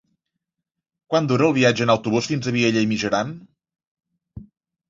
Quant 1.13 1.29
dura 1.31 1.45
el 1.49 1.53
viatge 1.57 1.85
en 1.87 1.93
autobús 1.95 2.31
fins 2.31 2.49
a 2.53 2.57
Vielha 2.57 2.85
e 2.87 2.91
Mijaran? 2.95 3.37